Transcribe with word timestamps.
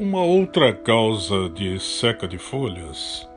Uma 0.00 0.22
outra 0.22 0.72
causa 0.72 1.50
de 1.50 1.78
seca 1.78 2.26
de 2.26 2.38
folhas, 2.38 3.28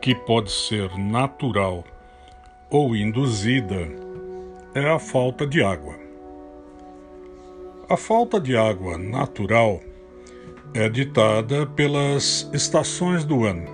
que 0.00 0.14
pode 0.14 0.52
ser 0.52 0.96
natural 0.96 1.82
ou 2.70 2.94
induzida, 2.94 3.88
é 4.76 4.88
a 4.88 5.00
falta 5.00 5.44
de 5.44 5.60
água. 5.60 5.96
A 7.88 7.96
falta 7.96 8.40
de 8.40 8.56
água 8.56 8.96
natural 8.96 9.80
é 10.72 10.88
ditada 10.88 11.66
pelas 11.66 12.48
estações 12.52 13.24
do 13.24 13.44
ano. 13.44 13.66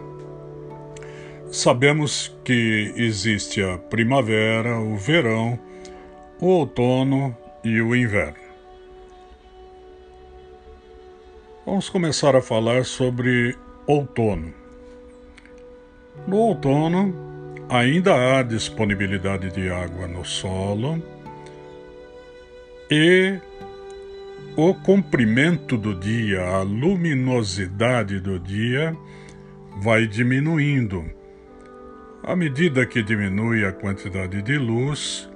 Sabemos 1.50 2.34
que 2.42 2.90
existe 2.96 3.62
a 3.62 3.76
primavera, 3.76 4.80
o 4.80 4.96
verão, 4.96 5.58
o 6.40 6.46
outono 6.46 7.36
e 7.62 7.82
o 7.82 7.94
inverno. 7.94 8.41
Vamos 11.64 11.88
começar 11.88 12.34
a 12.34 12.42
falar 12.42 12.84
sobre 12.84 13.56
outono. 13.86 14.52
No 16.26 16.36
outono, 16.36 17.14
ainda 17.68 18.14
há 18.14 18.42
disponibilidade 18.42 19.52
de 19.52 19.70
água 19.70 20.08
no 20.08 20.24
solo 20.24 21.00
e 22.90 23.38
o 24.56 24.74
comprimento 24.74 25.78
do 25.78 25.94
dia, 25.94 26.42
a 26.42 26.62
luminosidade 26.62 28.18
do 28.18 28.40
dia 28.40 28.96
vai 29.80 30.04
diminuindo. 30.08 31.04
À 32.24 32.34
medida 32.34 32.84
que 32.84 33.04
diminui 33.04 33.64
a 33.64 33.70
quantidade 33.70 34.42
de 34.42 34.58
luz, 34.58 35.30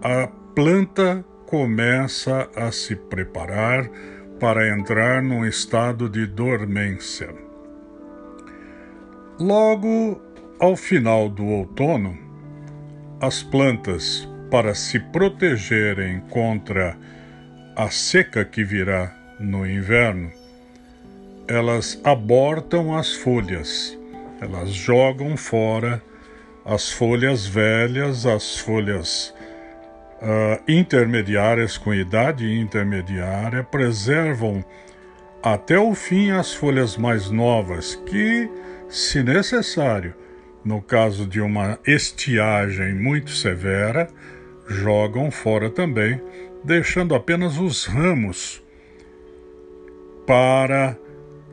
a 0.00 0.28
planta 0.54 1.24
começa 1.46 2.48
a 2.54 2.70
se 2.70 2.94
preparar 2.94 3.90
para 4.38 4.68
entrar 4.68 5.22
num 5.22 5.44
estado 5.44 6.08
de 6.08 6.26
dormência. 6.26 7.34
Logo 9.38 10.20
ao 10.60 10.76
final 10.76 11.28
do 11.28 11.44
outono, 11.44 12.16
as 13.20 13.42
plantas, 13.42 14.28
para 14.50 14.74
se 14.74 15.00
protegerem 15.00 16.20
contra 16.30 16.96
a 17.74 17.90
seca 17.90 18.44
que 18.44 18.62
virá 18.62 19.12
no 19.40 19.66
inverno, 19.66 20.30
elas 21.48 22.00
abortam 22.04 22.96
as 22.96 23.12
folhas, 23.12 23.98
elas 24.40 24.70
jogam 24.70 25.36
fora 25.36 26.02
as 26.64 26.90
folhas 26.90 27.46
velhas, 27.46 28.24
as 28.24 28.58
folhas 28.58 29.34
uh, 30.24 30.62
intermediárias 30.66 31.76
com 31.76 31.92
idade 31.92 32.50
intermediária 32.58 33.62
preservam 33.62 34.64
até 35.42 35.78
o 35.78 35.94
fim 35.94 36.30
as 36.30 36.54
folhas 36.54 36.96
mais 36.96 37.30
novas, 37.30 37.94
que, 37.94 38.48
se 38.88 39.22
necessário, 39.22 40.14
no 40.64 40.80
caso 40.80 41.26
de 41.26 41.40
uma 41.40 41.78
estiagem 41.86 42.94
muito 42.94 43.30
severa, 43.30 44.08
jogam 44.66 45.30
fora 45.30 45.68
também, 45.68 46.18
deixando 46.64 47.14
apenas 47.14 47.58
os 47.58 47.84
ramos 47.84 48.62
para 50.26 50.96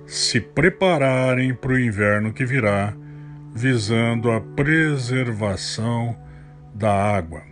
se 0.07 0.39
prepararem 0.39 1.53
para 1.53 1.73
o 1.73 1.79
inverno 1.79 2.31
que 2.31 2.45
virá, 2.45 2.93
visando 3.53 4.31
a 4.31 4.39
preservação 4.39 6.15
da 6.73 6.93
água. 6.93 7.50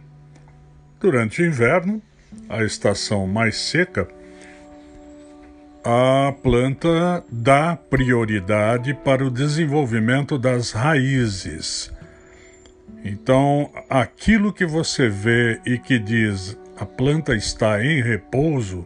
Durante 0.99 1.41
o 1.41 1.45
inverno, 1.45 2.01
a 2.49 2.61
estação 2.61 3.25
mais 3.25 3.55
seca, 3.55 4.05
a 5.81 6.33
planta 6.43 7.23
dá 7.31 7.77
prioridade 7.77 8.93
para 8.93 9.25
o 9.25 9.31
desenvolvimento 9.31 10.37
das 10.37 10.71
raízes. 10.71 11.89
Então, 13.05 13.71
aquilo 13.89 14.51
que 14.51 14.65
você 14.65 15.07
vê 15.07 15.61
e 15.65 15.77
que 15.77 15.97
diz 15.97 16.57
a 16.77 16.85
planta 16.85 17.33
está 17.33 17.81
em 17.81 18.01
repouso, 18.01 18.85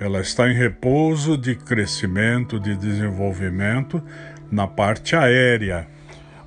ela 0.00 0.20
está 0.20 0.50
em 0.50 0.54
repouso 0.54 1.38
de 1.38 1.54
crescimento, 1.54 2.58
de 2.58 2.74
desenvolvimento 2.74 4.02
na 4.50 4.66
parte 4.66 5.14
aérea 5.14 5.86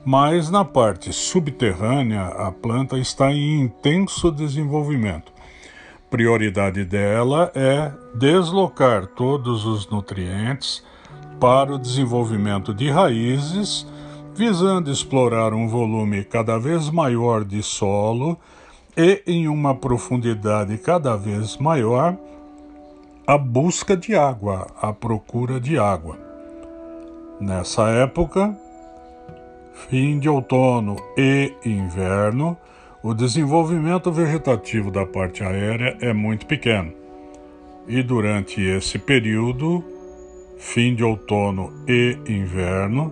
mas 0.06 0.50
na 0.50 0.66
parte 0.66 1.14
subterrânea 1.14 2.26
a 2.28 2.52
planta 2.52 2.98
está 2.98 3.32
em 3.32 3.62
intenso 3.62 4.32
desenvolvimento. 4.32 5.32
Prioridade 6.10 6.84
dela 6.84 7.52
é 7.56 7.92
deslocar 8.14 9.08
todos 9.08 9.66
os 9.66 9.90
nutrientes 9.90 10.84
para 11.40 11.74
o 11.74 11.80
desenvolvimento 11.80 12.74
de 12.74 12.90
raízes, 12.90 13.88
visando 14.36 14.92
explorar 14.92 15.54
um 15.54 15.68
volume 15.68 16.24
cada 16.24 16.58
vez 16.60 16.90
maior 16.90 17.44
de 17.44 17.64
solo 17.64 18.38
e 18.96 19.24
em 19.26 19.48
uma 19.48 19.74
profundidade 19.74 20.78
cada 20.78 21.16
vez 21.16 21.58
maior 21.58 22.16
a 23.26 23.38
busca 23.38 23.96
de 23.96 24.16
água, 24.16 24.68
a 24.82 24.92
procura 24.92 25.60
de 25.60 25.80
água. 25.80 26.18
Nessa 27.40 27.90
época, 27.90 28.56
fim 29.74 30.20
de 30.20 30.30
outono 30.30 30.96
e 31.18 31.54
inverno, 31.66 32.58
o 33.02 33.14
desenvolvimento 33.14 34.12
vegetativo 34.12 34.90
da 34.90 35.06
parte 35.06 35.44
aérea 35.44 35.98
é 36.00 36.14
muito 36.14 36.46
pequeno. 36.46 36.94
E 37.88 38.02
durante 38.02 38.62
esse 38.62 38.98
período, 38.98 39.84
fim 40.58 40.96
de 40.96 41.04
outono 41.04 41.74
e 41.88 42.18
inverno, 42.28 43.12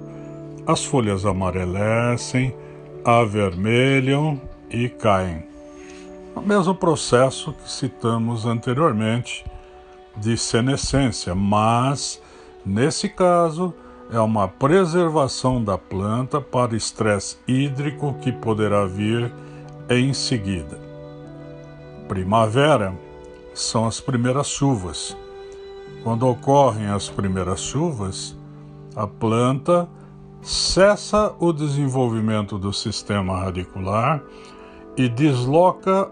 as 0.65 0.85
folhas 0.85 1.25
amarelecem, 1.25 2.55
avermelham 3.03 4.39
e 4.69 4.87
caem. 4.87 5.43
O 6.33 6.39
mesmo 6.39 6.73
processo 6.73 7.51
que 7.51 7.69
citamos 7.69 8.45
anteriormente 8.45 9.43
de 10.15 10.37
senescência, 10.37 11.35
mas, 11.35 12.21
nesse 12.65 13.09
caso, 13.09 13.73
é 14.11 14.19
uma 14.19 14.45
preservação 14.45 15.63
da 15.63 15.77
planta 15.77 16.41
para 16.41 16.75
estresse 16.75 17.37
hídrico 17.47 18.13
que 18.21 18.29
poderá 18.29 18.85
vir 18.85 19.31
em 19.89 20.13
seguida. 20.13 20.77
Primavera 22.09 22.93
são 23.53 23.87
as 23.87 24.01
primeiras 24.01 24.47
chuvas. 24.47 25.15
Quando 26.03 26.27
ocorrem 26.27 26.87
as 26.87 27.09
primeiras 27.09 27.61
chuvas, 27.61 28.37
a 28.97 29.07
planta 29.07 29.87
cessa 30.41 31.33
o 31.39 31.53
desenvolvimento 31.53 32.57
do 32.57 32.73
sistema 32.73 33.39
radicular 33.39 34.21
e 34.97 35.07
desloca 35.07 36.09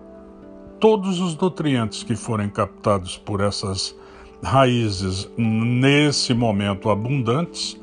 todos 0.79 1.19
os 1.19 1.35
nutrientes 1.35 2.03
que 2.03 2.15
forem 2.15 2.47
captados 2.47 3.17
por 3.17 3.41
essas 3.41 3.93
raízes 4.41 5.29
nesse 5.37 6.33
momento 6.33 6.89
abundantes 6.89 7.77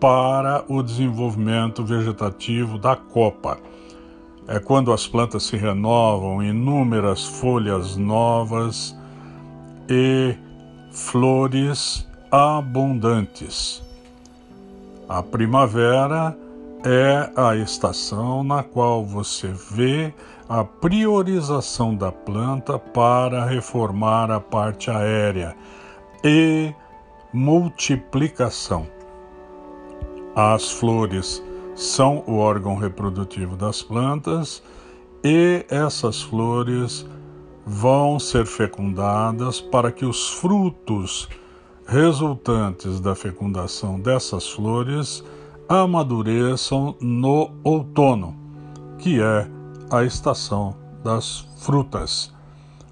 para 0.00 0.64
o 0.66 0.82
desenvolvimento 0.82 1.84
vegetativo 1.84 2.78
da 2.78 2.96
copa. 2.96 3.58
É 4.48 4.58
quando 4.58 4.92
as 4.92 5.06
plantas 5.06 5.44
se 5.44 5.56
renovam, 5.56 6.42
inúmeras 6.42 7.24
folhas 7.24 7.96
novas 7.96 8.96
e 9.88 10.34
flores 10.90 12.08
abundantes. 12.30 13.82
A 15.08 15.22
primavera 15.22 16.36
é 16.84 17.30
a 17.36 17.54
estação 17.54 18.42
na 18.42 18.62
qual 18.62 19.04
você 19.04 19.48
vê 19.70 20.14
a 20.48 20.64
priorização 20.64 21.94
da 21.94 22.10
planta 22.10 22.78
para 22.78 23.44
reformar 23.44 24.30
a 24.30 24.40
parte 24.40 24.90
aérea 24.90 25.54
e 26.24 26.72
multiplicação. 27.32 28.99
As 30.34 30.70
flores 30.70 31.42
são 31.74 32.22
o 32.26 32.36
órgão 32.36 32.76
reprodutivo 32.76 33.56
das 33.56 33.82
plantas 33.82 34.62
e 35.24 35.64
essas 35.68 36.22
flores 36.22 37.06
vão 37.66 38.18
ser 38.18 38.46
fecundadas 38.46 39.60
para 39.60 39.90
que 39.90 40.04
os 40.04 40.30
frutos 40.30 41.28
resultantes 41.86 43.00
da 43.00 43.14
fecundação 43.14 43.98
dessas 43.98 44.48
flores 44.48 45.24
amadureçam 45.68 46.96
no 47.00 47.50
outono, 47.64 48.36
que 48.98 49.20
é 49.20 49.50
a 49.90 50.04
estação 50.04 50.76
das 51.02 51.40
frutas. 51.58 52.32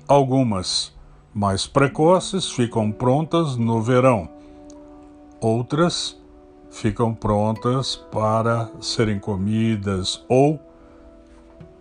Algumas 0.09 0.93
mais 1.33 1.67
precoces 1.67 2.51
ficam 2.51 2.91
prontas 2.91 3.57
no 3.57 3.81
verão, 3.81 4.29
outras 5.41 6.21
ficam 6.81 7.13
prontas 7.13 7.97
para 7.97 8.71
serem 8.81 9.19
comidas 9.19 10.25
ou 10.29 10.61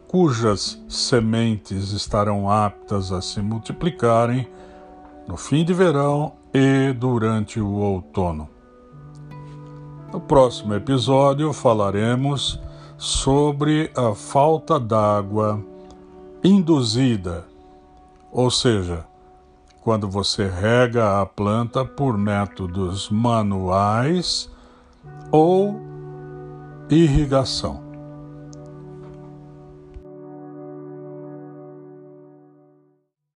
cujas 0.08 0.82
sementes 0.90 1.92
estarão 1.92 2.50
aptas 2.50 3.12
a 3.12 3.22
se 3.22 3.40
multiplicarem 3.40 4.48
no 5.28 5.38
fim 5.38 5.64
de 5.64 5.72
verão 5.72 6.34
e 6.52 6.94
durante 6.94 7.60
o 7.60 7.74
outono. 7.74 8.50
No 10.12 10.20
próximo 10.20 10.74
episódio 10.74 11.54
falaremos 11.54 12.60
sobre 12.98 13.92
a 13.96 14.16
falta 14.16 14.80
d'água 14.80 15.64
induzida, 16.44 17.46
ou 18.32 18.50
seja, 18.50 19.06
quando 19.82 20.10
você 20.10 20.48
rega 20.48 21.22
a 21.22 21.26
planta 21.26 21.86
por 21.86 22.18
métodos 22.18 23.12
manuais 23.12 24.50
ou 25.32 25.80
irrigação. 26.90 27.87